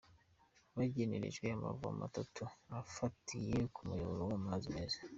Banegerejwe 0.75 1.45
amavomo 1.57 2.01
atatu 2.09 2.43
afatiye 2.81 3.57
k’umuyoboro 3.73 4.21
w’amazi 4.31 4.67
meza. 4.75 4.99